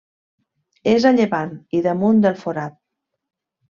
És 0.93 1.05
a 1.11 1.13
llevant 1.19 1.53
i 1.81 1.85
damunt 1.91 2.27
del 2.27 2.43
Forat. 2.45 2.85